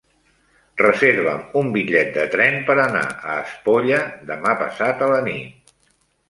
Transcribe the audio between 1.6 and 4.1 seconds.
un bitllet de tren per anar a Espolla